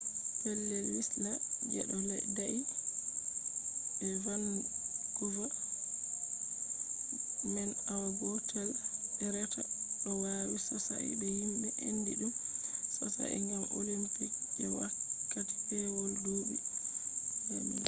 [0.39, 1.41] pellel wislas
[1.73, 1.97] je ɗo
[2.37, 2.59] dayi
[3.97, 5.45] be vankuva dayugo
[7.53, 8.69] man awa gotel
[9.15, 9.61] be reta
[10.01, 12.33] ɗo nawi sosai bo himɓe andi ɗum
[12.95, 16.55] sosai gam olimpiks je wakkati pewol duuɓi
[17.45, 17.79] 2010